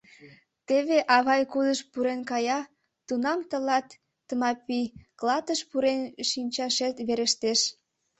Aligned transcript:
—Теве 0.67 0.97
авай 1.15 1.41
кудыш 1.53 1.79
пурен 1.91 2.21
кая, 2.29 2.59
тунам 3.07 3.39
тылат, 3.49 3.87
Тмапий, 4.27 4.87
клатыш 5.19 5.59
пурен 5.69 5.99
шинчашет 6.29 6.95
верештеш. 7.07 7.59